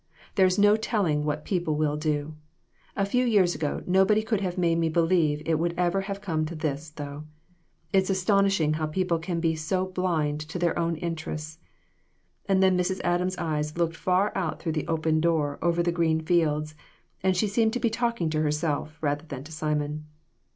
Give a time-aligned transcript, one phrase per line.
[0.33, 2.33] There's no telling what people will do.
[2.95, 6.43] A few years ago nobody could have made me believe it would ever have come
[6.47, 7.25] to this, though.
[7.93, 11.59] It's aston ishing how people can be so blind to their own interests!"
[12.49, 12.99] And then Mrs.
[13.03, 16.73] Adams' eyes looked far out through the open door over the green fields,
[17.21, 20.07] and she seemed to be talking to herself rather than to Simon.